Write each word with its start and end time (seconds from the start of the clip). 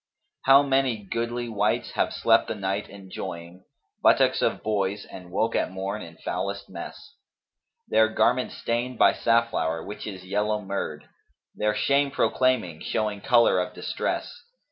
How 0.45 0.63
many 0.63 1.03
goodly 1.05 1.47
wights 1.47 1.91
have 1.91 2.11
slept 2.11 2.47
the 2.47 2.55
night, 2.55 2.89
enjoying 2.89 3.65
* 3.83 4.01
Buttocks 4.01 4.41
of 4.41 4.63
boys, 4.63 5.05
and 5.05 5.29
woke 5.29 5.53
at 5.55 5.69
morn 5.69 6.01
in 6.01 6.17
foulest 6.17 6.71
mess 6.71 7.13
Their 7.87 8.09
garments 8.09 8.57
stained 8.57 8.97
by 8.97 9.13
safflower, 9.13 9.85
which 9.85 10.07
is 10.07 10.25
yellow 10.25 10.59
merde; 10.59 11.05
* 11.31 11.55
Their 11.55 11.75
shame 11.75 12.09
proclaiming, 12.09 12.81
showing 12.83 13.21
colour 13.21 13.59
of 13.59 13.75
distress. 13.75 14.41